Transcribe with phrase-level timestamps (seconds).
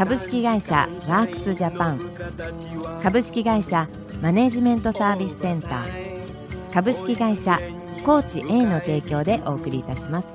[0.00, 2.00] 株式会社ワークスジャパン。
[3.02, 3.86] 株式会社
[4.22, 6.72] マネジメントサービスセンター。
[6.72, 7.60] 株式会社
[8.02, 10.28] コーチ A の提供でお送りいたします。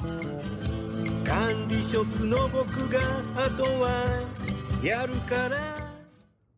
[1.25, 2.99] 管理職の僕が
[3.35, 4.03] あとは
[4.83, 5.57] やるから。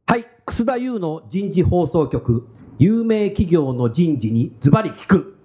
[0.06, 0.26] はい。
[0.46, 2.46] 楠田優の人事放送局。
[2.78, 5.38] 有名企業の人事にズバリ聞く、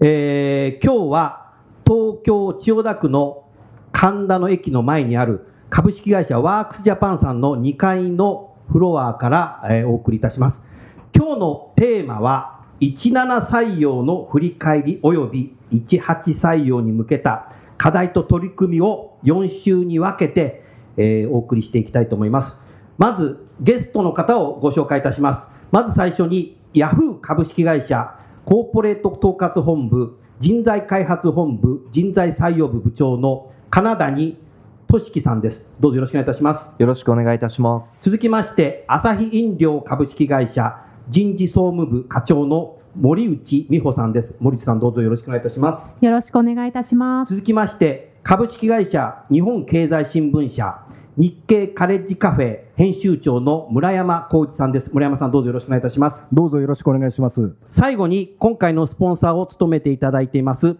[0.00, 1.54] えー、今日は
[1.86, 3.46] 東京千代田区の
[3.90, 10.64] 神田の駅の前にある株式会社ワークスジャパンさんの2階のフロアから、お送りいたします。
[11.14, 20.64] 今日のテーマは17採用の振り返り及び18採用に向けた課題と取り組みを4週に分けて、
[20.96, 22.56] え、お送りしていきたいと思います。
[22.98, 25.52] まずゲストの方をご紹介いたします。
[25.70, 34.36] まず最初にヤフー株式会社コーポレート統括本部人材開発本部人材採用部部長の金谷
[34.90, 35.68] 俊樹さんです。
[35.78, 36.74] どうぞよろしくお願いいたします。
[36.76, 38.02] よろしくお願いいたします。
[38.02, 44.36] 続きまして、朝日飲料株式会社人事総務部課長の森内美穂さんです。
[44.40, 45.96] 森内さんどうぞよろしくお願いいたします。
[46.00, 47.30] よろしくお願いいたします。
[47.32, 50.80] 続きまして、株式会社日本経済新聞社
[51.16, 54.90] 日経カレッジカフェ編集長の村山光一さんです。
[54.92, 56.26] 村山さんどうぞよろしくお願いいたします。
[56.32, 57.54] どうぞよろしくお願いします。
[57.68, 60.76] 最後に今回のスポンサーを務めていただいています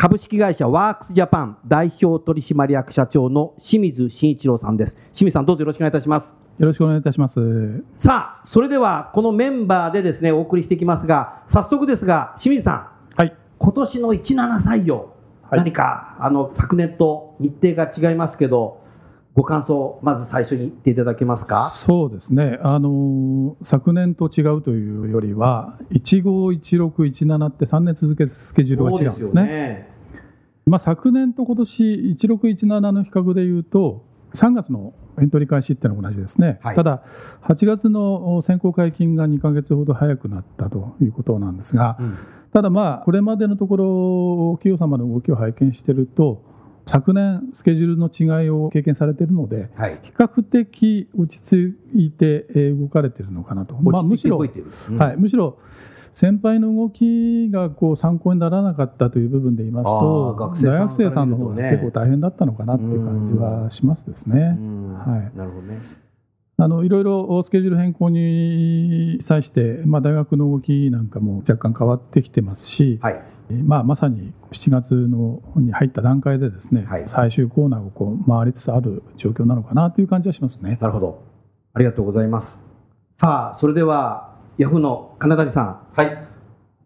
[0.00, 4.96] 株式会社ワークスジャパン代表取締役社長の清水慎一郎さんです。
[5.12, 6.34] 清水さんどうぞよろしくお願いいたします。
[6.58, 7.84] よろしくお願いいたします。
[7.98, 12.88] さあ、それではこのメンバーでですね、お送りしていきますが、早速ですが、清水さん。
[13.14, 13.36] はい。
[13.58, 15.12] 今年の17採用、
[15.42, 18.80] はい、何か、あの、昨年と日程が違いますけど、
[19.34, 21.64] ご感想、まず最初に言っていただけますか？
[21.66, 29.89] そうですね、あの昨年と違うというよりは、151617って3年続けてスケジュールが違うんですね。
[30.66, 31.82] まあ、昨年と今年
[32.18, 34.04] 1617の比較でいうと、
[34.34, 37.02] 3月のエントリー開始っていうのは同じですね、はい、ただ、
[37.42, 42.18] 8月の選考解禁が2か月ほど早くなったということなんですが、うん、
[42.52, 46.44] ただ、まあ、これまでのところ、企業様の動きを拝見していると、
[46.86, 52.40] 昨年スケジュールの違いを経験されているので、はい、比較的落ち着いて
[52.72, 55.58] 動かれているのかなと、まあ、むしろ、うん、はい、むしろ
[56.12, 64.40] 先輩の動きがこう参考にならなかったという部分で言いますと、大学生さんの方が結構大変だったのかなという感じはしますですね。
[64.40, 65.78] はい、なるほどね。
[66.56, 73.22] あのいろいろスケジュール変更に際して、まあ、大学の動きなんかも若干変わってきてますし、はい、
[73.54, 80.78] まあ、まさに7月のに入った段階でですね、はい、最終コーナーをこう回りつつある状況なのかなという感じはしますね。
[80.80, 81.22] なるほど。
[81.72, 82.62] ありがとうございます。
[83.18, 85.80] さあ、それでは、ヤフーの金谷さん。
[85.92, 86.06] はい。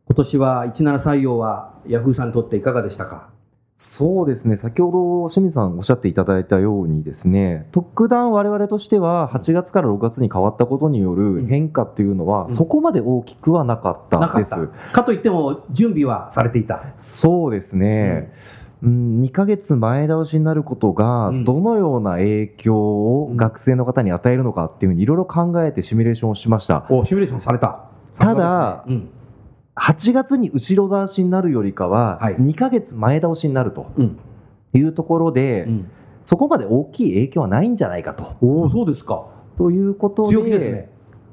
[0.06, 3.30] 今年は17採用はヤフーさんにとっていかがでしたか？
[3.76, 14.50] そうですね、先ほど清水さんおっしゃっていただいたようにですね、特段我々としては8月から6月に変わったことによる変化というのは、そこまで大きくはなかったです。
[14.50, 16.84] かかといっても準備はされていた。
[17.00, 18.32] そうですね。
[18.84, 26.86] うん、2ヶ月前倒しになることが、どのような影響を学生の方に与えるのかっていうふうにいろいろ考えてシミュレーションをしました。
[26.90, 27.86] お、シミュレーションされた。
[28.18, 29.08] ただ、うん
[29.76, 33.90] 8月に後ろ倒しになるよりかは、2か月前倒しになると
[34.72, 35.68] いうところで、
[36.24, 38.36] そこまで大きい影響はないんじゃないかと。
[38.40, 39.26] おそうですか
[39.58, 40.90] ということで、強気ですね。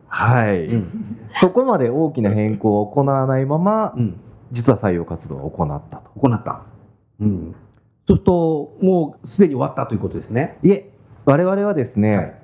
[0.07, 4.19] はい、うん、そこまで大きな変更を行わないまま、うん、
[4.51, 6.12] 実は採用活動を行ったと。
[6.19, 6.63] 行った。
[7.21, 7.56] うん。
[8.06, 10.57] そうすると、もうすでに終わったということですね。
[10.63, 10.92] いえ、
[11.24, 12.40] 我々はですね、はい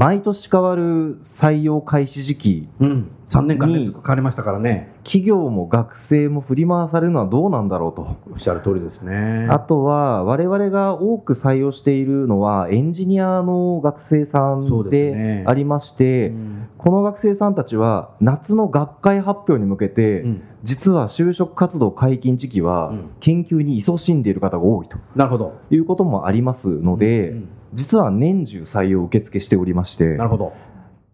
[0.00, 4.94] 毎年変わる採用開始時期うん、3年間連続変わりましたからね。
[5.04, 8.16] 企業も学生も振り回されるのはどうなんだろうと。
[8.32, 9.46] おっしゃる通りですね。
[9.50, 25.60] あとは我々が多く採用しているのはエンジニアの学生さんでありまして、ねうん、この学生さんたちは夏の学会発表に向けて、うん、実は就職活動解禁時期は研究に勤しんでいる方が多いと、なるほど。
[25.70, 27.34] いうこともありますので、
[27.72, 30.52] 実は年中採用受付しておりまして、なるほど。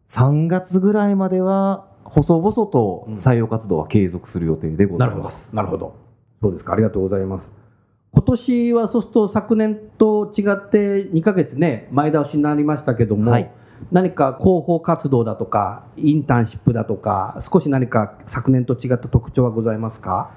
[0.09, 5.55] 3月ぐらいまでは、細々と採用活動は継続する予定でございます。
[5.55, 5.95] なるほど。
[6.41, 6.73] そうですか。
[6.73, 7.51] ありがとうございます。
[8.13, 13.51] 今年はそうすると昨年と違って2ヶ月ね、前倒しになりましたけども、はい、
[13.93, 20.31] 何か広報活動だとかインターンシップだとか少し何か昨年と違った特徴はございますか？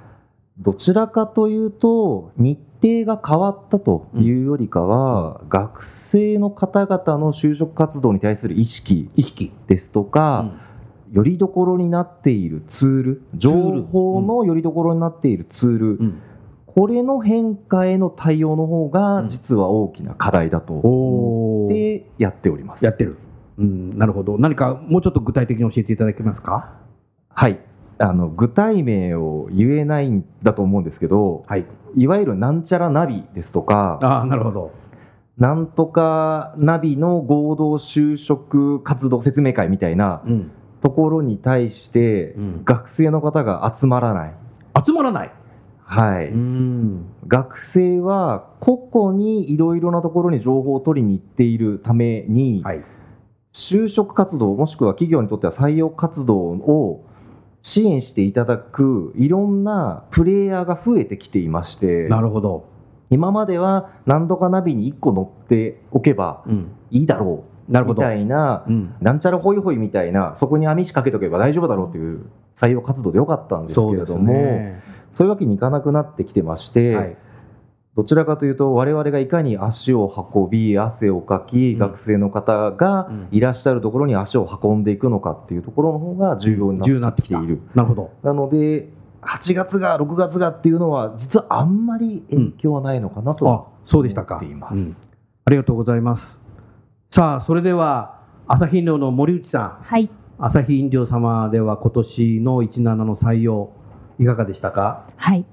[0.60, 9.52] どちらかというと日程が変わったというよりかは、うん、学生の方々の就職活動に対する意識意識。
[9.68, 10.52] ですとか、
[11.10, 16.22] うん、よりどころになっているツール情報のよりどころになっているツール、うん、
[16.66, 22.84] これの変化への対応の方が実は大きな課題だと思ってやっております。
[22.84, 23.18] やってる。
[23.58, 24.38] うん、なるほど。
[24.38, 26.74] 何かもうちょっと具体的に教えていただけますか？
[27.30, 27.60] はい。
[28.00, 31.66] あの具体名を言えないんだと思うんですけど、はい、
[31.98, 34.72] いわゆるなんちゃらナビですとかあなるほど。
[35.38, 40.22] なんとかナビの合同就職活動説明会みたいな
[40.81, 42.36] ところに対して、
[42.66, 44.34] 学生の方が集まらない。
[44.86, 45.31] 集まらない。
[45.90, 46.31] はい、
[47.25, 52.84] 学生は個々にいろいろなところに情報を取りに行っているために、はい、
[53.54, 57.09] 就職活動もしくは企業にとっては採用活動を
[57.62, 62.70] 支援していただくいろんなプレイヤーが増えてきていましてなるほど。
[63.12, 66.44] 今までは何度かナビに1個乗っておけば
[66.92, 74.82] いいだろう、みたいな、うん、なんちゃらホイホイみたいなそこに網仕掛けとけば大丈夫だろうという採用活動でよかったんですけれどもそう、ね,、
[75.22, 77.18] いうわけにいかなくなってきてまして、はい
[78.00, 87.60] どちらかというと我々がいかに足を運び汗をかき、うん、学生の方がいらっしゃるところに足を運んでいくのかっていうところの方が重要になってきている。
[87.75, 88.12] なるほど。
[88.24, 88.88] なので
[89.24, 96.40] 8月が6月がっていうのは実はあんまり影響はないのかなと、うん、あそうでしたか、うん、ありがとうございます。
[97.10, 103.72] さあそれでは朝日飲料の森内さん、はい、朝日飲料様では今年の17の採用
[104.19, 105.06] いかがでしたか？
[105.18, 105.45] はい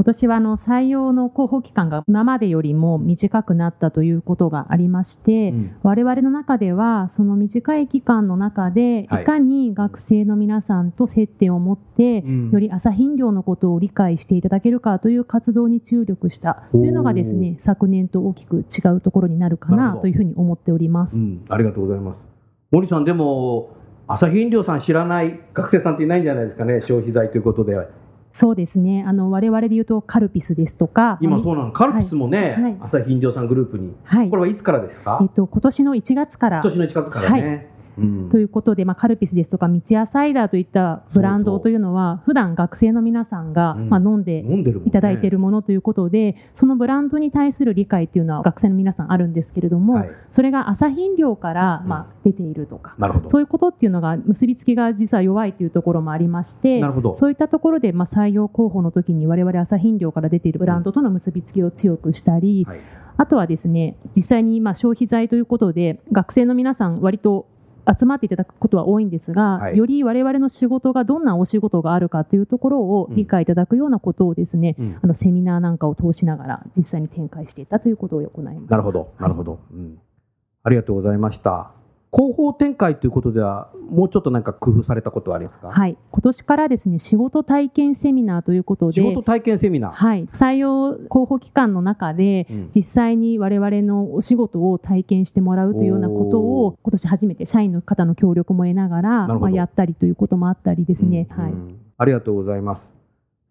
[0.00, 9.08] 今年はあの採用の候補期間が今までよりも短くなったということがありまして、うん、我々の中ではその短い期間の中でい。
[9.24, 16.62] かに学生の皆さんと接点を持って、より朝飲料のことを理解していただけるかという活動に注力した。
[16.72, 21.18] というのがですね昨年と大きく違うところになるかなというふうに思っております。
[21.18, 22.22] うん、ありがとうございます。
[22.70, 23.76] 森さんでも
[24.08, 27.76] 朝日飲料さん知らない学生さんっていないんじゃないですかね消費財ということで
[28.32, 29.04] そうですね。
[29.06, 31.72] あの我々で言うとカルピスですとか、今そうなの。
[31.72, 35.18] カルピスもね、はい、朝日飲料さんグループに、はい、これはいつからですか？
[35.20, 36.56] えっと今年の1月から。
[36.58, 37.46] 今年の1月からね。
[37.46, 37.66] はい
[38.30, 44.44] ということで、まあ、カルピスですとか三ツ矢サイダーといったブランドというのは普段学生の皆さんが、まあ、飲んで
[44.86, 52.94] いただいているものということで、そのブランドに対する理解というのは学生の皆さんあるんですけれども、それが朝飲料から、まあ、出ているとか、
[53.28, 56.80] そういうことっていうのが結びつきが実は弱いというところもありまして
[57.16, 62.66] そういったところで、まあ、採用候補の時に我々朝飲料から出ているブランドとの結びつきを強くしたり、
[63.16, 67.46] あとはですね実際にまあ消費財ということで学生の皆さん割と
[67.98, 78.70] 集まっていただくことは多いんですが、はい、より我々の仕事がどんなお仕事があるかというところを理解いただくようなことをですね、うん、あのセミナーなんかを通しながら実際に展開していたということを行います。
[78.70, 79.98] なるほど、なるほど、うん、
[80.62, 81.72] ありがとうございました。
[82.12, 85.68] 広報展開ということでは、もうちょっと何か工夫されたことはありますか？
[85.68, 88.94] はい、今年からですね、仕事体験セミナーということで。
[88.94, 89.92] 仕事体験セミナー。
[89.92, 96.76] はい、採用候補期間の中で、うん、実際に我々のお仕事を体験してもらうというようなことを。
[96.82, 101.28] 今年初めて社員の方の協力も得ながら、まあ、やったりということもあったりですね。
[101.30, 101.54] うん、はい。
[101.96, 102.82] ありがとうございます。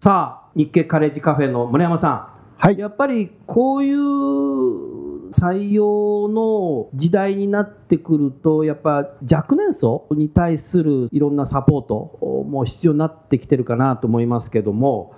[0.02, 2.28] さあ、日経カレッジカフェの村山さん。
[2.58, 2.78] はい。
[2.78, 15.16] やっぱりこういう採用の時代になってくるとやっぱ若年層に対するいろんなサポートも必要になってきてるかなと思いますけども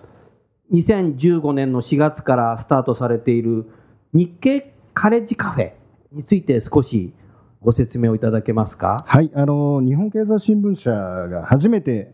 [0.71, 3.65] 2015年の4月からスタートされている
[4.13, 5.71] 日経カレッジカフェ
[6.11, 7.13] について少し
[7.61, 9.03] ご説明をいただけますか？
[9.05, 12.13] はい、あの日本経済新聞社が初めて、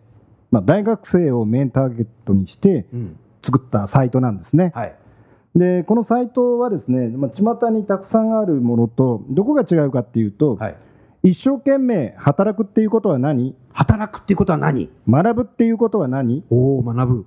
[0.52, 2.86] まあ、大学生をメインターゲットにして
[3.42, 4.72] 作ったサイトなんですね。
[4.76, 4.96] うんはい
[5.56, 10.78] でこのサイトはですね、まあ、巷にたくさんあるものとどこが違うかっていうと、はい、
[11.24, 13.56] 一生懸命働くっていうことは何？
[13.72, 14.90] 働くっていうことは何？
[15.10, 16.44] 学ぶっていうことは何？
[16.50, 17.26] おお学ぶ。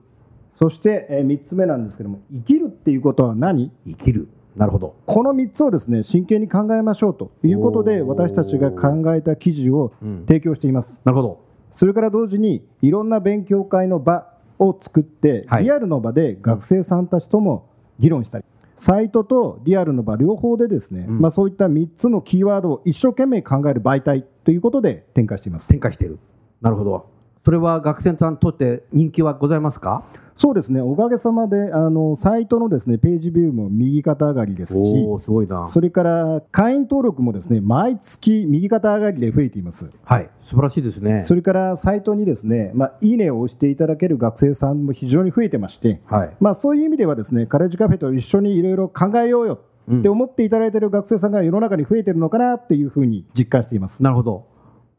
[0.59, 3.73] そして、えー、3つ目なんですけども生きるっていうことは何？
[3.87, 4.29] 生きる。
[4.57, 4.97] なるほど。
[5.07, 9.93] この3つをですね真剣に考えましょうということで私たちが考えた記事を
[10.27, 11.41] 提供しています、うん、なるほど。
[11.75, 14.27] それから同時にいろんな勉強会の場
[14.59, 17.70] を作って、はい、リアルの場で学生さんたちとも
[18.01, 18.45] 議論したり
[18.79, 25.69] サイトとリアルの場両方でですね、うん、まあ、そういった3つのキーワードを一生懸命考える媒体ということで展開しています。
[25.69, 26.19] 展開している。
[26.63, 27.07] なるほど。
[27.45, 30.03] それは学生さんにとって人気はございますか？
[30.41, 34.79] そうですね、おかげさまで、あのサイトのですねページビューも右肩上がりですし、
[35.21, 39.91] すごいなそれから会員登録もですね毎月右肩上がりで増えています。
[40.03, 41.25] はい、素晴らしいですね。
[41.27, 49.61] それからサイトにですね、まあ、いいねを押していただける学生さんも非常に増えてまして、はい、まあ、そういう意味ではですね、カレッジカフェと一緒にいろいろ考えようよ
[49.93, 54.03] って思っていただいている学生さんが世の中に増えてるのかなっていうふうに実感しています。
[54.03, 54.47] なるほど。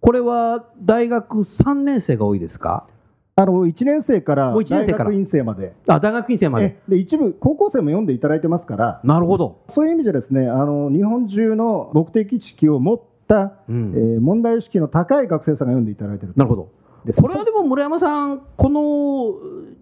[0.01, 2.85] これは大学3年生が多いですか？
[3.41, 6.77] あの1年生から大学院生まで、あ大学院生まで。
[6.87, 9.63] で一部、高校生も読んでいただいてますから、なるほど。
[9.67, 16.69] そういう意味で、ですねあの日本中の目的意識を持った、うん、えー、問題意識の高い学生さんが読んでいただいているなるほど。
[17.19, 18.81] これはでも村山さん、この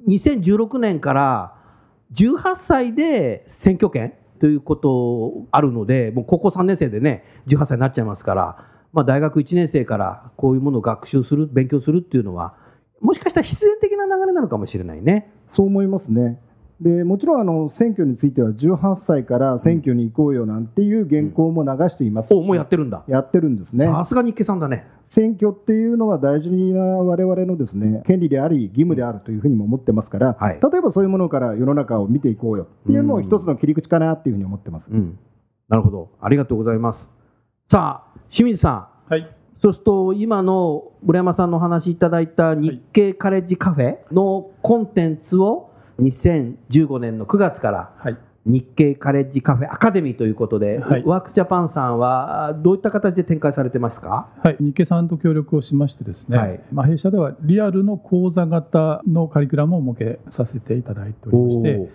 [0.07, 1.53] 2016年から
[2.13, 12.55] 18歳で選挙権ということあるので、もう高校3年生でね、18歳になっちゃいますから、まあ、大学1年生からこういうものを学習する、勉強するっていうのは、
[13.01, 15.31] もしかしたら必然的な流れなのかもしれないね。
[15.51, 16.39] そう思いますね。
[16.81, 22.29] でもちろんあの選挙については18歳から選挙に行こうよなんていう原稿も流しています。
[22.29, 23.03] し、うん、もうやってるんだ。
[23.07, 23.85] やってるんですね。
[23.85, 24.87] さすが日経さんだね。
[25.07, 32.63] 選挙っていうのは大事な我々のですね権利であり義務であるというふうにも思ってますから、はい、例えばそういうものから世の中を見ていこうよ。
[32.63, 35.17] っていうのも一つの切り口かなっていうふうに思ってます、うん、
[35.67, 36.11] なるほど。
[36.21, 37.09] ありがとうございます。
[37.67, 39.11] さあ清水さん。
[39.11, 47.91] はいそうすると今の村山さんのお話いただいた日経カレッジカフェのコンテンツを2015年の9月から
[48.45, 61.89] 日経カレッジカフェアカデミーということで、はい、ワークスジャパンさんはどういった形で展開されてますか、はい、日経さんと協力をしましてですね、はい、まあ、弊社ではリアルの講座型のカリキュラムを設けさせていただいておりまして。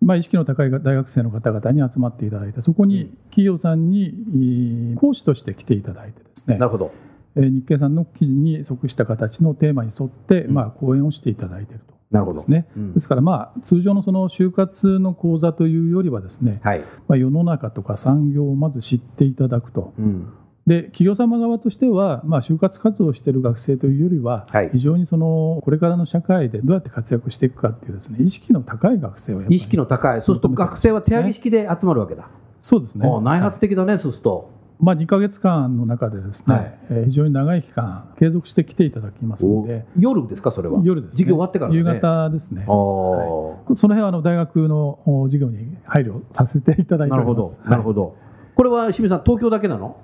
[0.00, 6.58] まあ、意識の高い大学生の方々に集まっていただいてそこに企業さんに講師として来ていただいてですね。
[6.58, 6.92] なるほど。
[7.34, 11.94] 日経さんの記事に即した形のテーマに沿って、まあ、講演をしていただいていると。
[12.10, 12.38] なるほど。
[12.38, 20.32] ですね、うん、ですから、まあ、通常のその就活の講座というよりはですね、はい、まあ、世の中とか産業をまず知っていただくと、うん、
[20.66, 30.20] で企業様側としては、まあ、就活活動をしている学生というよりは、はい、非常にそのこれからの社会でどうやって活躍していくかっていうですね意識の高い学生を意識の高い。
[30.22, 32.28] そうすると学生は手上げ式で集まるわけだ、
[32.60, 33.08] そうですね。
[33.22, 34.56] 内発的だね、はい、そうすると。
[34.78, 39.86] まあ、2か月間の中でですね、はい、えー、非常に長い期間継続して来ていただきますので。
[39.98, 40.80] 夜ですかそれは？
[40.84, 47.60] 夜です、ね、授業終わってから、ね、夕方ですね、はい、その辺はあの大学の授業に配慮させていただいております。
[47.64, 48.12] なるほど、はい、
[48.54, 49.96] これは清水さん東京だけなの？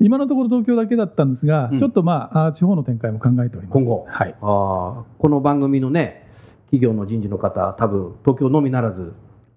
[0.00, 3.84] 今のところ東京だけだったんですが、うん、ちょっとまあ地方の展開も考えております。
[3.84, 6.28] 今後、はい、あこの番組のね
[6.66, 9.12] 企業の人事の方多分東京のみならず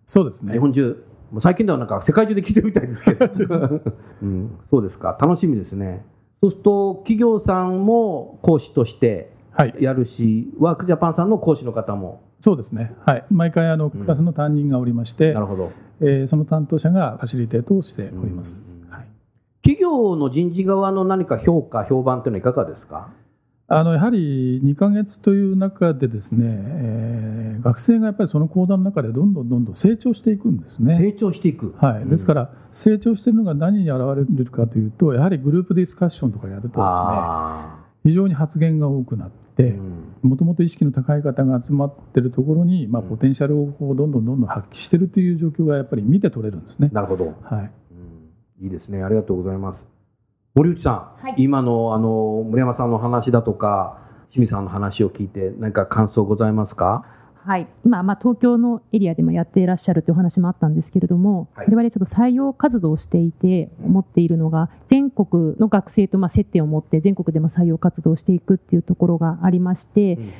[0.06, 0.53] そうですね。
[0.53, 1.03] 日本中
[1.39, 3.27] 最近ではなんか世界中で聞いてるみたいですけど、
[4.24, 5.17] うん、そうですか。
[5.20, 6.06] 楽しみですね。
[6.41, 9.34] そうすると企業さんも講師として
[9.79, 12.22] やるし、はい、ワークジャパンさんの講師の方も。
[12.39, 15.72] そうですね、はい、毎回あのクラスの担任がおりまして、うん、なるほど。
[16.01, 18.62] えー、その担当者がファシリテートをしております、うん。
[18.62, 18.67] はい、
[19.68, 23.10] 企業の人事側の何か評価評判というのはいかがですか？
[23.68, 30.96] あのやはり2か月という中でですね、えー、学生がやっぱりその講座の中でどんどんどんどん成長していくんですね。
[30.96, 36.82] 成長していく、はい、ですから、成長しているのが何に表れるかというとやはりグループディスカッションとかやるとですね
[38.06, 39.76] 非常に発言が多くなって。
[40.22, 46.90] もともと意識の高い方が集まっているところに、まあ、ポテンシャルをこうどんどんどんどん発揮しているという状況がやっぱり見て取れるんですね。
[46.94, 47.72] なるほど、はい、うん、
[48.62, 49.04] いいですね。
[49.04, 49.86] ありがとうございます。
[50.56, 54.00] 森内さん、はい、今のあの森山さんの話だとか
[54.32, 57.06] 清水さんの話を聞いて何か感想ございますか？
[57.46, 70.34] はい、今、まあ、東京のエリアでもやっていらっしゃるというお話もあったんですけれども、はい、我々ちょっと採用活動をしていて思っているのが全国の学生とまあ接点を持って全国でも採用活動をしていくっていうところがありまして、うん、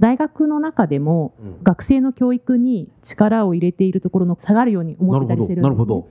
[0.00, 1.32] 大学の中でも
[1.62, 6.04] 学生の教育に力を入れているところの下がるように思ってたりしてるんです、ね、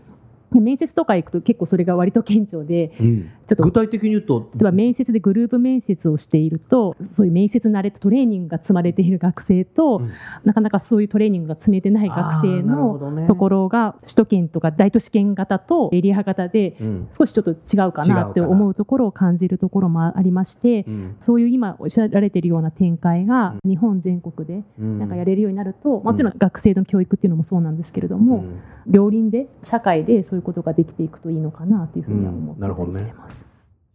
[0.51, 3.63] 面接とか行くと結構それが割と顕著で、うん、ちょっと。
[3.63, 4.49] 具体的に言うと。
[4.53, 10.11] 例えば面接でグループ面接をしているとそういう面接慣れとトレーニングが積まれている学生と、うん、
[10.43, 16.77] なかなかそういうトレーニングが積めてない学生のところが、首都圏とか大都市圏型とエリア型で
[17.17, 28.43] 少しちょっと違うかなって思うところを感じるところもありまして、うん、そういう今おっしゃられているような展開が日本全国でなんかやれるようになると、もちろん学生の教育っていうのもそうなんですけれども、
[28.87, 33.36] 両輪で社会でそういうことができていくといいのかなというふうには思ってます。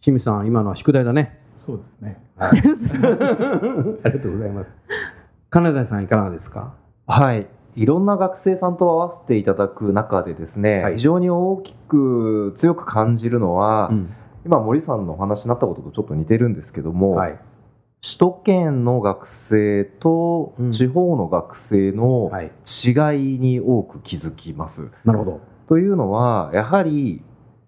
[0.03, 1.39] 清水さん、今のは宿題だね。
[1.57, 2.21] そうですね。
[2.37, 2.61] はい、あり
[4.15, 4.71] がとうございます。
[5.49, 6.75] 金田さんいかがですか？
[7.07, 7.47] はい。
[7.77, 14.13] いろんな学生さんと合わせていただく中でですね、はい、非常に大きく強く感じるのは、うん、
[14.45, 17.39] 今森さんのお話になったこととちょっと似てるんですけども、はい、
[18.03, 24.83] 首都圏の学生と地方の学生の違いに多く気づきます。
[24.83, 27.23] うんはい、なるほどというのはやはり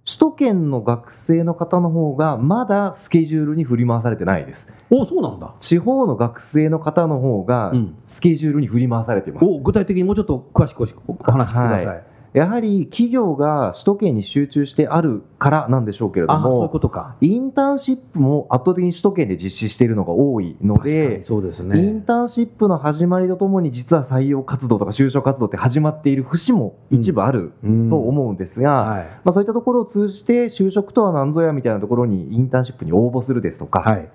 [0.05, 4.69] 首都圏の学生の方の方がまだスケジュールに振り回されてないです。
[4.91, 5.55] おそうなんだ。
[5.59, 7.73] 地方の学生の方の方が
[8.05, 9.47] スケジュールに振り回されています。
[9.47, 11.87] うん、お具体的にもうちょっと詳しくお話してください。
[11.87, 17.15] はいやはり企業が首都圏に集中してあるからなんでしょうけれども、そういうことか。
[17.21, 27.53] インターンシップも圧倒的に首都圏で実施しているのが多いので、そうですね、インターンシップの始まりとともに、実は採用活動とか就職活動って始まっている節も一部ある
[27.89, 34.09] と思うんですが、まあ、そういったところを通じて、就職とは何ぞやみたいなところにインターンシップに応募するですとか、はい、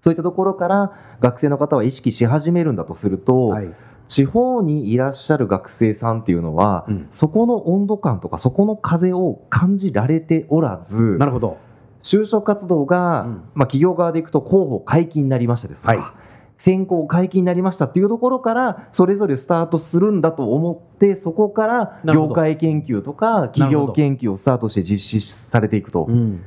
[0.00, 3.72] そういったところから学生の方は意識し始めるんだとすると、はい
[4.10, 11.58] 地方にいらっしゃる学生さんっていうのは、うん、そこの温度感とかそこの風を感じられておらずなるほど。
[12.02, 16.12] 就職活動が、うん、まあ、企業側でいくと候補解禁になりましたですとか、はい、
[16.56, 26.42] 選考解禁になりましたっていうところからそれぞれスタートするんだと思ってそこから業界研究とか企業研究をスタートして実施されていくと、うん、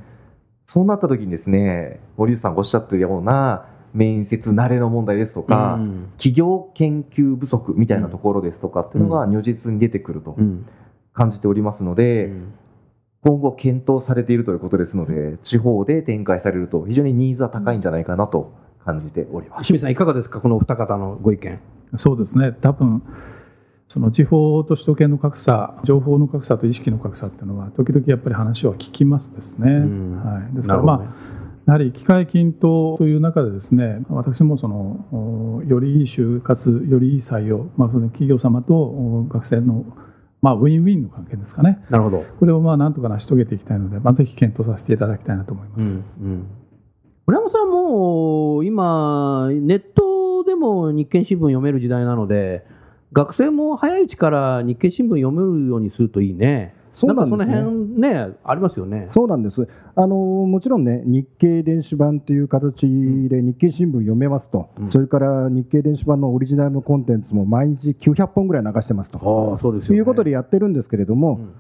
[0.65, 10.35] そうなった時にですね森内さんがおっしゃったような面接慣れの問題ですとか、うん、企業研究不足みたいなところですとかっていうのが如実に出てくると
[11.13, 12.53] 感じておりますので、うん、
[13.21, 19.67] 今後検討されているということですので地方で展開されると非常にニーズは高いんじゃないかなと感じております。
[19.67, 21.59] 清水さんいかがですかこの二方のご意見？
[21.95, 22.51] そうですね。
[22.51, 23.03] 多分
[23.87, 29.71] その地方と首都圏の格差情報の格差と意識の格差っていうのは時々やっぱり話は聞きますですね。
[29.71, 39.85] はい、ですからまあやはり機械均等という中でですね私もそのよりいい就活よりいい採用、まあ、その企業様と学生の
[40.41, 41.79] まあ、ウィンウィンの関係ですかね。
[41.89, 42.25] なるほど。
[42.37, 45.91] これをまあなんとか成し遂げていきたいので、まあ、ぜひ検討させていただきたいなと思います。
[45.91, 46.47] うんうん、
[47.25, 52.65] 村山さんも今ネットでも日経新聞読める時代なので、
[53.13, 56.75] 学生も早いうちから日経新聞読めるようにするといいね。
[56.93, 57.55] そうなんですね。
[57.55, 59.09] その辺ね、ありますよね。
[59.11, 59.67] そうなんです。
[59.95, 62.87] あのもちろんね、日経電子版という形
[63.29, 69.17] で日経新聞読めますと、うん、それから日経電子版のオリジナルのコンテンツも毎日900本ぐらい流してますと。
[69.55, 71.53] あそうですよ、ね、いうことでやってるんですけれども、うん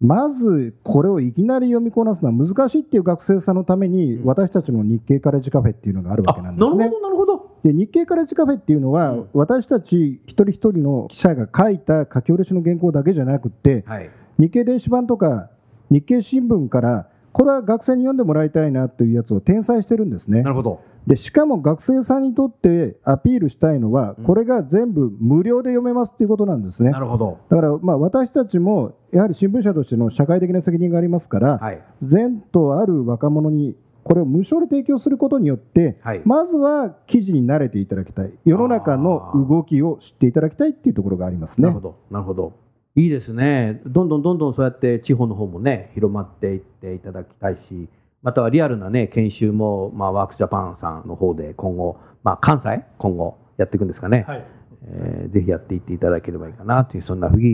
[0.00, 6.78] まずこれをいきなり読みこなすのは難しいっていう学生さんのために、私たちの日経カレッジカフェっていうのがあるわけなんですね。
[6.78, 7.50] なるほど、なるほど。
[7.62, 15.50] で日経カレッジカフェっていうのは、私たち一人一人の記者が書いた書き下ろしの原稿だけじゃなくて、はい、日経電子版とか
[15.90, 20.42] 日経新聞からこれは学生に読んでもらいたいなというやつを転載してるんですね。
[20.42, 20.80] なるほど。
[21.06, 26.90] でしかも学生さんにとってアピールしたいのは、これが全部無料で読めますということなんですね。
[26.90, 27.38] なるほど。
[27.50, 38.32] だからまあ私たちもやはり新聞社としての社会的な責任がありますから、はい、前途ある若者にこれを無償で提供することによって、はい、まずは記事に慣れていただきたい。
[38.44, 41.68] 世の中の動きを知っていただきたいっていうところがありますね。
[41.68, 41.96] なるほど。
[42.10, 42.52] なるほど
[42.96, 47.88] いいですね、どんどんどんどんそうやって地方の方もね、広まっていっていただきたいし、
[48.22, 54.44] またはリアルなね、研修も、まあ、ワークスジャパンさんの方で今後、まあ、関西、今後やっていくんですかね、はい、
[54.84, 57.50] えー、ぜひやっていっていただければいいかなという、そんなふうに、え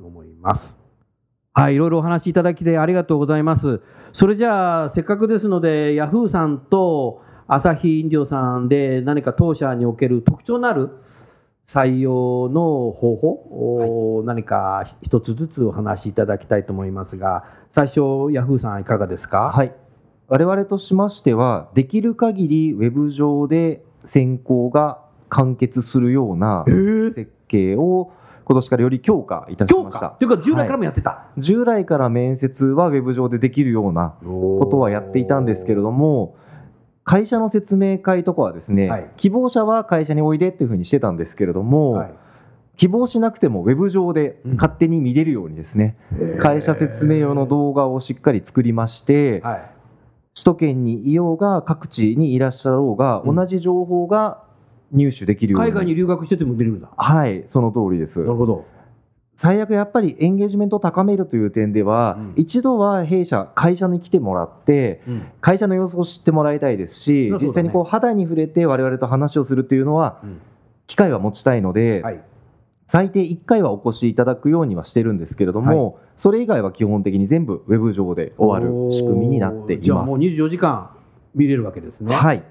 [0.00, 0.76] ー、思います。
[1.52, 3.80] はい、いろいろお話しいただきでありがとうございます。
[4.12, 10.90] それじゃあ、せっかくですので、ヤフーさんと朝日飲料さんで何か当社における特徴のある
[11.66, 18.00] 採用の方法を何か一つずつお話しいただきたいと思いますが最初
[18.32, 19.50] ヤフーさんいかがですか？
[19.52, 19.74] はい。
[20.28, 28.12] 我々としましてはできる限りウェブ上で選考が完結するような設計を
[28.44, 30.10] 今年からより強化いたしました。
[30.10, 36.36] というか従来からもやってた、はい、従来から面接はウェブ上でできるようなことはやっていたんですけれども
[37.06, 42.10] 会社の説明会とかはですね、はい、希望者は会社においでっていうふうにしてたんですけれども、はい、
[42.76, 49.70] 希望しなくてもウェブ上で勝手に見れるようにですね、うん、会社説明用の動画をしっかり作りまして、はい、
[50.34, 54.42] 首都圏にいようが各地にいらっしゃろうが、うん、同じ情報が
[54.90, 55.68] 入手できるように。
[55.68, 56.90] 海外に留学してても見れるんだ。
[56.96, 58.18] はいその通りです。
[58.18, 58.64] なるほど
[59.36, 70.40] 最悪やっぱりエンゲージメントを高めるという点では、うん、一度は弊社会社に来てもらって、うん、会社の様子を知ってもらいたいですし、ね、実際にこう肌に触れて我々と話をするというのは、うん、
[70.86, 72.20] 機会は持ちたいので、はい、
[72.86, 79.84] 最低1回はお越しいただくようにはしてるんですけれども、はい、それ以外は基本的に全部ウェブ上で終わる仕組みになっています。
[79.84, 80.90] じゃあもう24時間
[81.34, 82.14] 見れるわけですね。
[82.14, 82.42] はい。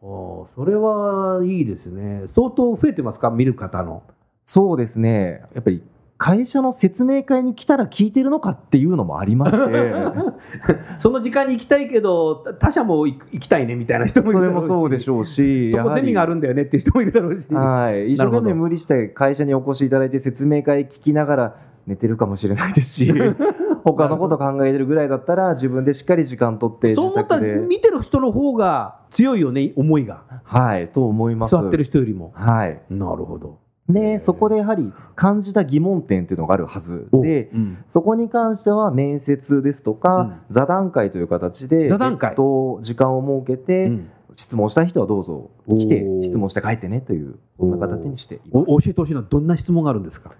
[0.00, 2.24] それはいいですね。
[2.34, 3.30] 相当増えてますか？
[3.30, 4.02] 見る方の。
[4.44, 5.42] そうですね。
[5.54, 5.82] やっぱり
[6.18, 9.94] 会社の説明会に来たら聞いてるのかっていうのもありまして。
[10.98, 23.12] その時間に行きたいけど他社も行きたいねみたいな人もいるそれもそうでしょうしそこゼミがあるんだよねっていう人もいるだろうし、はい、一生懸命無理して会社にお越しいただいて説明会聞きながら寝てるかもしれないですし
[23.84, 30.22] 他のこと考えてるぐらいだったら自分でしっかり時間取ってそう思ったら見てる人の方が強いよね思いが。
[30.42, 31.52] はいと思います。
[31.52, 32.32] 座ってる人よりも。
[32.34, 32.80] はい。
[32.90, 37.08] なるほどでそこでやはり感じた疑問点っていうのがあるはず。
[37.12, 42.34] で、うん、そこに関しては面接ですとか、うん、座談会という形で座談会。
[42.34, 48.66] と時間を設けて、うん、質問したい人はどうぞ来て質問して帰ってねというそんな形にしています。
[48.66, 50.32] 教えてほしいのはどんな質問があるんですか？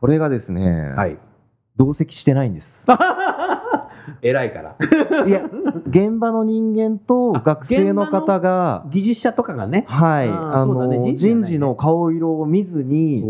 [0.00, 1.18] これがですね、はい、
[1.76, 2.86] 同席してないんです
[4.22, 4.76] 偉いから。
[5.26, 5.48] いや
[5.88, 9.84] 現場の人間と学生の方が技術者とかがね。
[9.88, 13.24] はいあの、ね、人事の顔色を見ずに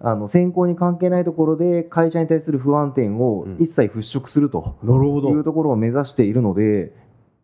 [0.00, 6.92] あの選考に関係ないところで会社に対する不安点を一切払拭するというところを目指しているので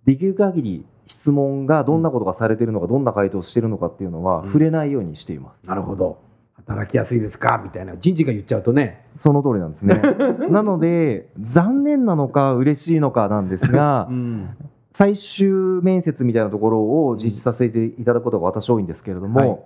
[0.05, 5.69] できる限り質問がどんなことがされているのか、どんな回答をしているのかっていうのは触れないようにしています。
[5.69, 6.19] なるほど
[6.67, 7.61] 働きやすいですか？
[7.63, 7.97] みたいな。
[7.97, 9.07] 人事が言っちゃうとね。
[9.17, 10.01] その通りなんですね。
[10.51, 14.49] なので残念なのか嬉しいのかなんですが、うん、
[14.93, 15.51] 最終
[15.83, 19.61] 面接みたいなところを実施させていただくことが私多いんですけれども、はい、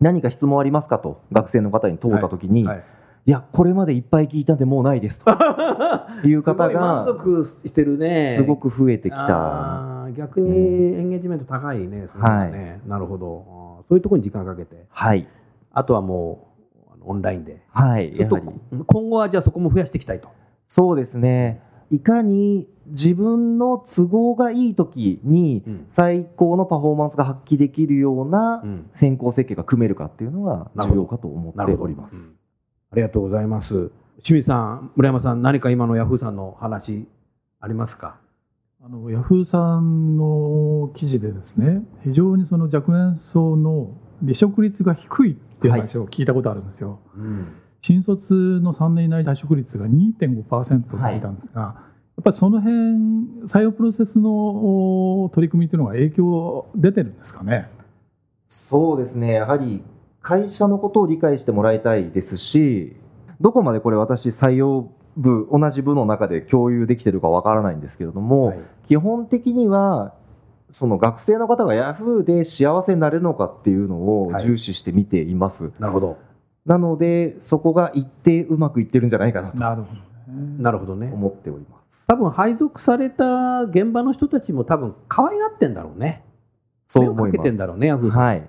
[0.00, 2.76] 何か質問ありますかと学生の方に問うた時に、はい。
[2.76, 2.84] はい
[3.26, 5.30] いや、これまでいっぱい聞いたんでもうないですと。
[6.26, 8.36] いう方が満足してるね。
[8.38, 10.06] すごく増えてきた。
[10.16, 12.08] 逆にエンゲージメント高いね、ね。
[12.18, 13.84] はい、なるほど。
[13.86, 14.86] そういうところに時間かけて。
[14.88, 15.28] はい
[15.78, 16.48] あとはも
[16.98, 18.46] うオンラインで、はい、やはり。
[18.86, 20.28] 今後はじゃあそこも増やしていきたいと。
[20.66, 21.62] そうですね。
[21.90, 32.30] いかに自分の都合がいい時に最高のパフォーマンスが発揮できるような選考設計が組めるかっていうのが重要かと思っております。
[32.30, 32.36] うん、
[32.92, 33.92] ありがとうございます。
[34.22, 37.06] 清水さん、村山さん、何か今のヤフーさんの話
[37.60, 38.18] ありますか？
[38.82, 47.00] あのヤフーさんの記事でですね非常にその若年層の離職率が低いっていう話を聞いたことあるんですよ。
[47.16, 47.46] はいうん、
[47.80, 51.80] 新卒の3年以内退職率が2.5%って聞いたんですが、はい、や
[52.20, 52.76] っぱりその辺
[53.46, 57.70] 採用プロセスの取り組みというのが影響出てるんですかね？
[58.48, 59.82] そうですねやはり
[60.22, 62.96] 会社のことを理解してもらいたいですし
[63.40, 70.14] どこまでこれ私採用部同じ部の中で共有できてるかわからないんですけれども、はい、基本的には
[70.70, 75.64] その学生の方がヤフーで幸せになれるのかっていうのを重視して見ています。
[75.64, 76.18] はい、なるほど。
[76.66, 79.58] なのでそこが一定うまくいってるんじゃないかなと。
[79.58, 80.00] なるほど。
[80.62, 81.10] なるほどね。
[81.12, 82.06] 思っております。
[82.06, 86.22] 多分配属された現場の人たちも多分可愛がってんだろうね。
[86.86, 87.38] そう思います。
[87.38, 88.20] かけてんだろうね、ヤフーさん。
[88.20, 88.48] はい。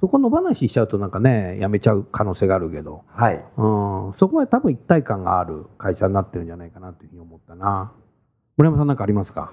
[0.00, 3.02] そこの話しちゃうとなんかね、やめちゃう可能性があるけど。
[3.06, 3.44] はい。
[3.56, 4.12] うん。
[4.14, 7.92] そこは多分一体感がある会社になってるんじゃないかなというふうに思ったな。
[8.56, 9.52] 村山さん何かありますか？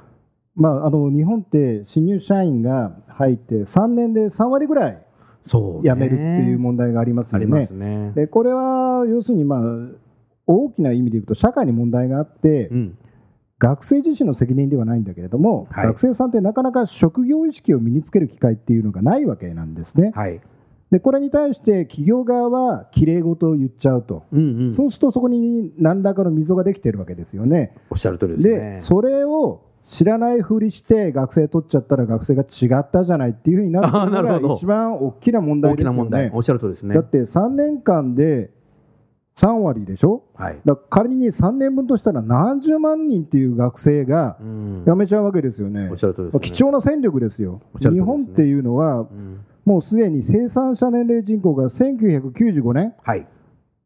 [0.55, 5.05] まあ、あの日本って新入社員が入って3年で3割ぐらい
[5.45, 5.59] 辞
[5.95, 7.67] めるっていう問題がありますよね。
[7.67, 8.11] ね。
[8.15, 9.61] でこれは要するに、まあ、
[10.47, 12.97] 大きな意味でいくと社会に問題があって、うん、
[13.59, 20.11] 学生自身の責任ではないんだけれども、はい、学生さんってなかなか職業意識を身につける機会っていうのがないわけなんですね。
[20.15, 20.41] はい。
[20.91, 27.75] でこれに対して企業側はきれい事を言っちゃうと、うんうん、そうするとそこに何らかの溝ができてるわけですよね。
[27.89, 28.55] おっしゃる通りですね。
[28.75, 36.31] でそれを知らないふりして学生取っちゃったら学生が違ったじゃないっていうふうになるのが一番大きな問題ですよね。
[36.33, 36.95] おっしゃる通りですね。
[36.95, 38.49] だって3年間で
[39.35, 45.89] 3割でしょ、はい、だ仮に3年分としたら何十万人っていう学生が辞めちゃうわけですよね。
[46.31, 46.39] ね。
[46.39, 47.61] 貴重な戦力ですよ。
[47.79, 53.27] すね、日本っていうのは、うん、もうすでに生産者年齢人口が1995年、はい、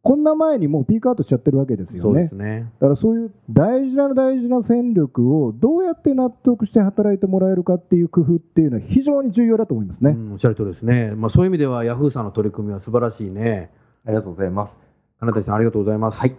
[0.10, 2.28] こんな前にもうピークアウトしちゃってるわけですよね。
[2.34, 10.10] ねだからそういう大事な大事な戦力をどうやって納得して働いてもらえるかっていう工夫っていうのは非常に重要だと思いますね。
[10.10, 11.12] うん、おっしゃる通りですね。
[11.16, 13.70] まあそういう意味ではヤフーさんの取り組みは素晴らしいね。
[14.04, 14.80] ありがとうございます。
[15.20, 16.20] 金谷さんありがとうございます。
[16.20, 16.36] はい。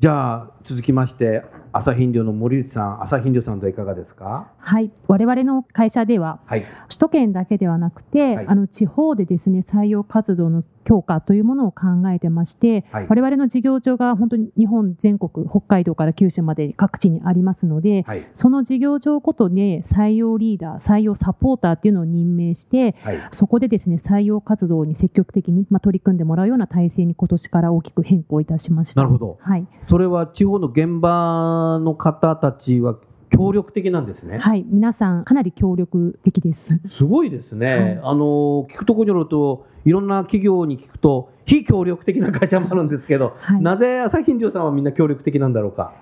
[0.00, 4.48] じゃあ続きまして朝日飲料の森内さん朝日飲料さんといかがですか？
[4.58, 29.02] はい我々の会社では、はい、首都圏だけではなくて、はい、あの地方でですね採用活動の強化というものを考えてまして、はい、我々の事業所が本当に日本全国北海道から九州まで各地にありますので、はい、その事業所ごとで採用リーダー採用サポーターっていうのを任命して、はい、そこでですね採用活動に積極的に、まあ、取り組んでもらうような体制に今年から大きく変更いたしました。
[29.02, 32.96] なるほど、はい、それは地方の現場の方たちは
[33.36, 34.38] 協力的なんですね。
[34.38, 36.80] はい、皆さんかなり協力的です。
[36.88, 37.74] すごいですね。
[37.74, 45.92] はい、あの聞くところによると、いろんな企業に聞くと非協力的な会社もあるんですけど、はい、なぜ朝日飲料さんはみんな協力的なんだろうか？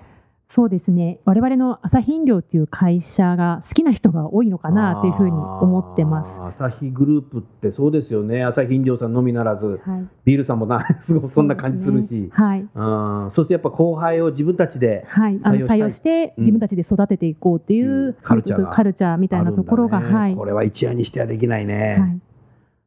[0.55, 1.19] そうですね。
[1.25, 6.39] 我々の朝日飲料っていう会社が好きな人が多いのかなというふうに思ってます。
[6.43, 8.43] 朝日グループってそうですよね。
[8.43, 21.97] 朝日飲料さんのみならず、はい、ビールさんもな すごそんな感じするし、ね、はい、あそしてやっぱ後輩を自分たちで採用,、はい、採用して自分たちで育てていこうっていう、うん、カルチャーカルチャーみたいなところが、はい、これは一夜にしてはできないね。
[21.99, 22.32] はい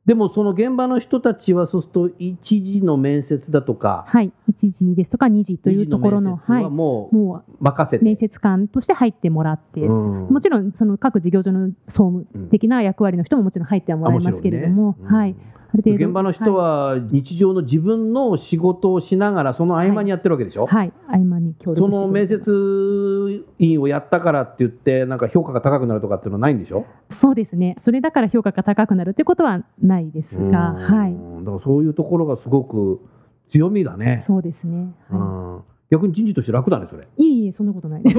[0.07, 8.05] でもその現場の人たちはそうすると一時の面接だとか、はい、一時ですとか二時というところのはもう,、もう任せて。
[8.05, 15.37] 面接官として入ってもらって、うん、もちろんその各事業所の総務的な役割の人ももちろん入ってはもらいますけれども、もねうん、はい、
[15.75, 26.87] 現場の人は日常の自分の仕事をしながらその合間にやってるわけでしょ、はい、はい、合間に協力その面接員をやったからって言ってなんか評価が高くなるとかっていうのはないんでしょ？
[27.11, 27.75] そうですね。
[27.79, 31.13] それだから評価が高くなるってことはないですが、はい、
[31.45, 33.01] だからそういうところがすごく
[33.51, 34.23] 強みだね。
[34.25, 37.07] そうですね、はい、逆に人事として楽だねそれ。
[37.17, 38.03] いいいえそんなことない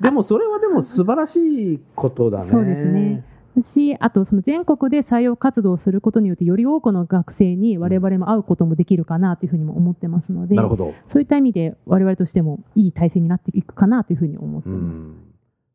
[0.00, 2.50] でもそれはでも素晴らしいことだね。
[2.50, 3.24] そうですね
[3.62, 10.94] しあとその全国で採用活動をすることによってより多くの学生に我々も会うこともできるかなというふうにも思ってますので、なるほど。
[11.06, 14.78] そういった意味で我々としてもいい体制になっていくかなというふうに思ってま
[15.24, 15.30] す。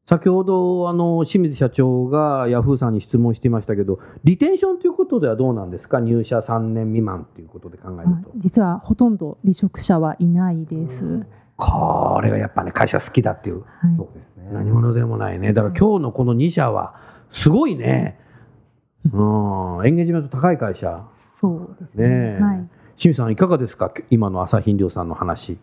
[0.07, 5.99] 先ほどあの清水社長がヤフーさんに質問していましたけどリテンションということではどうなんですか？
[5.99, 8.31] 入社3年未満ということで考えると。
[8.38, 14.47] 実はほとんど離職者はいないです、これがやっぱね会社好きだっていう、はい、そうですね。
[14.53, 15.53] 何者でもないね。
[15.53, 16.93] だから今日のこの2社は
[17.31, 18.19] すごいね。
[19.13, 21.05] うん、エンゲージメント高い会社。
[21.39, 22.07] そうですね。
[22.07, 22.69] ねはい。
[22.97, 23.93] 清水さんいかがですか？
[24.09, 25.57] 今の朝日飲料さんの話。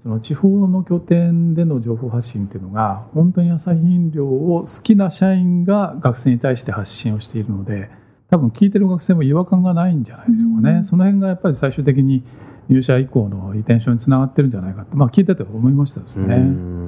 [0.00, 7.90] その地方の拠点での情報発信っていうのが本当に朝日飲料を好きな社員が学生に対して発信をしているので
[8.30, 12.22] 多分聞いてる学生も違和感がないんじゃないでしょうかね、うん、その辺がやっぱり最終的に
[12.68, 16.36] 入社以降のリテンションにつながってるんじゃないかと、まあ、聞いてて思いましたですね。
[16.36, 16.87] うん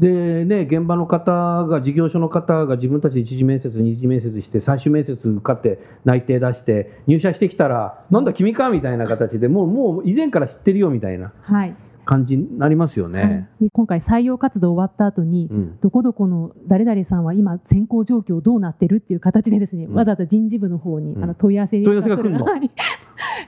[0.00, 11.32] でね、現場の方が、事業所の方が自分たちで一次面接、二次面接して、最終面接受かって内定出して、入社してきたら、なんだ、君かみたいな形でもう、もう以前から知ってるよみたいな。
[11.42, 11.76] はい。
[12.06, 22.46] 感じになりますよね、はい、今回採用活動終わった後に、うん、どこどこの誰々さんは今選考状況どうなってるっていう形でですね、うん、わざわざ人事部の方に、あの問い合わせ問い合わせが来るの、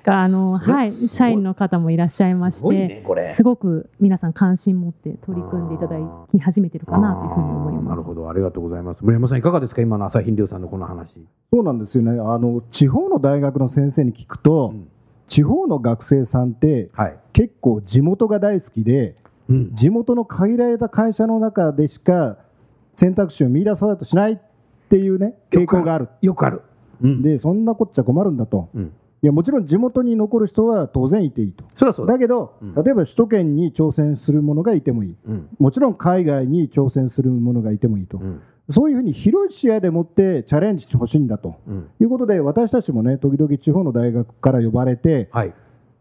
[0.04, 5.96] があのはい社員の方もいらっしゃいまして、ね、すごく皆さん関心持って取り組んでいただ
[6.30, 7.88] き始めてるかなというふうに思います。
[7.90, 9.02] なるほどありがとうございます。
[9.02, 9.82] 村山さんいかがですか？
[9.82, 11.18] 今の朝日飲料さんのこの話。
[11.52, 12.12] そうなんですよね。
[12.12, 14.88] あの地方の大学の先生に聞くと、うん、
[15.28, 19.16] 地方の学生さんって、はい、結構地元が大好きで、
[19.48, 22.38] うん、地元の限られた会社の中でしか
[22.96, 24.38] 選択肢を見出そうとしないっ
[24.88, 26.08] ていうね傾向がある。
[26.20, 26.62] よくある。
[27.02, 28.68] うん、でそんなこっちゃ困るんだと。
[28.74, 32.18] うんいやもちろん地元に残る人は当然いていいと、そだ。
[32.18, 41.54] けど、うん、例えば首都圏に挑戦する者がいてもいい、うん、もちろん海外に挑戦する者がいてもいいと、うん、そういうふうに広い視野でもってチャレンジしてほしいんだと、
[42.00, 45.54] いうことで、私たちもね、時々地方の大学から呼ばれて、はい、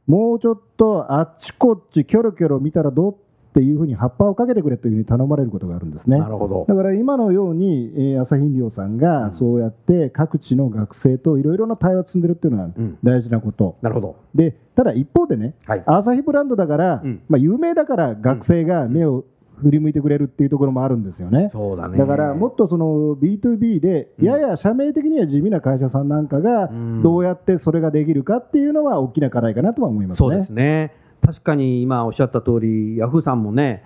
[0.08, 3.16] もうちょっとあっちこっちキョロキョロ見たらどう
[3.52, 6.20] っていうふうに葉っぱをかけてくれというふうに頼まれることがあるんですね。
[6.20, 6.66] なるほど。
[6.70, 12.70] だから今のように、えー、朝日飲料さんがそうやって各地の学生といろいろな対話を積んでるっていうのは
[13.04, 13.76] 大事なこと。
[13.82, 14.16] うん、なるほど。
[14.34, 19.26] でただ一方でね、はい、朝日ブランドだから、うん、まあ、有名だから学生が目を
[19.62, 21.50] 振り向いてくれるっていうところもあるんですよね。
[21.50, 21.98] そうだね。
[21.98, 26.70] だからもっとその B2B で、やや社名的には地味な会社さんなんかが
[27.04, 30.30] どうやってそれができるかっていうのは大きな課題かなとは思いますね。
[30.30, 33.84] そうですね確かに今おっしゃった通り、ヤフーさんもね、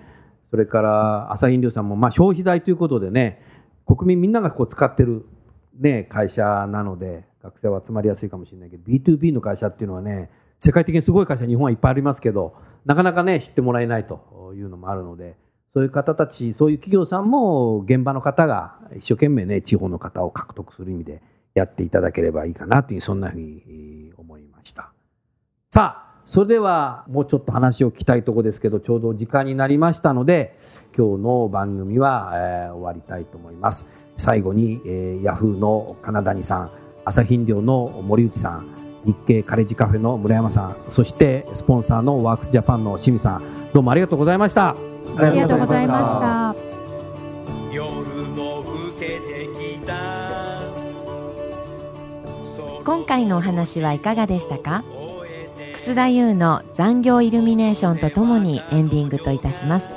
[0.50, 3.42] それから朝日飲料さんも、まあ、消費財ということでね、
[3.86, 5.26] 国民みんながこう使ってる、
[5.78, 15.36] ね、会社なので、学生は集まりやすいかもしれないけど、B2B の会社っていうのはね、世界的にすごい会社、日本はいっぱいありますけど、なかなかね、知ってもらえないというのもあるので、
[15.74, 21.22] そういう方たち、そういう企業さんも現場の方が一生懸命ね、地方の方を獲得する意味で
[21.54, 24.92] やっていただければいいかなという、そんなふうに思いました。
[25.76, 30.58] さあ、それではもうちょっと話を聞きたいところですけどちょうど時間になりましたので
[30.96, 33.84] 今日の番組は、えー、終わりたいと思います。
[34.16, 36.70] 最後に、えー、ヤフーの金谷さん
[37.04, 38.66] 朝日飲料の森内さん
[39.04, 43.42] 日経カレッジカフェの村山さんそしてスポンサーのワークスジャパンの清水さん
[43.74, 44.70] どうもありがとうございました。
[44.70, 44.76] あ
[45.30, 46.56] りがとうございました。
[52.82, 54.82] 今回のお話はいかがでしたか？
[55.86, 59.92] 楠田優の残業イルミネーションとともにエンディングといたします。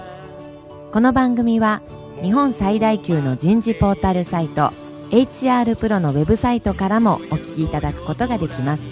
[0.91, 1.81] この番組は
[2.21, 4.71] 日本最大級の人事ポータルサイト
[5.09, 8.83] HR プロのウェブサイトからもお聞きいただくことができます。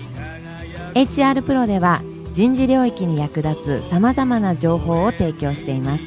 [0.95, 2.01] HR プロでは
[2.33, 6.03] 人事領域に役立つさまざまな情報を提供しています。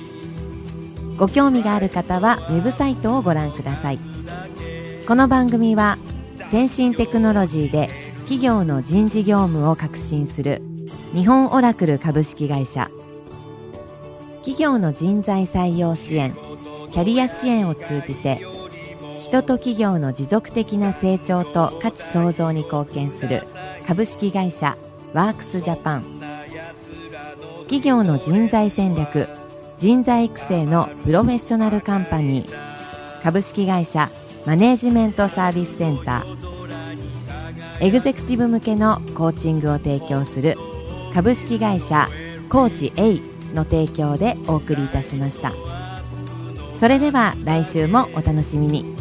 [1.16, 4.00] ご興味がある方はウェブサイトをご覧ください。
[5.06, 5.98] この番組は
[6.46, 7.90] 先進テクノロジーで
[8.22, 10.62] 企業の人事業務を革新する
[11.12, 12.88] 日本オラクル株式会社。
[14.36, 16.36] 企業の人材採用支援
[16.92, 18.40] キャリア支援を通じて
[19.20, 23.42] 人と企業の持続的な成長と価値創造に貢献する
[23.86, 24.78] 株式会社
[25.12, 26.04] ワークスジャパン。
[27.62, 29.28] 企業の人材戦略
[29.78, 33.22] 人材育成のプロフェッショナルカンパニー。
[33.22, 34.10] 株式会社
[34.46, 37.84] マネージメントサービスセンター。
[37.84, 40.56] エグゼクティブ向けのコーチングを提供する
[41.12, 42.08] 株式会社
[42.48, 43.20] コーチ A
[43.54, 45.52] の提供でお送りいたしました。
[46.76, 48.96] それでは来週もお楽しみに。